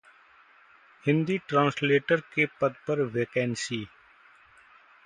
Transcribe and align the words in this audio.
Hindi 1.03 1.37
translator 1.47 2.19
के 2.35 2.45
पद 2.61 2.75
पर 2.87 3.01
वैकेंसी 3.13 3.85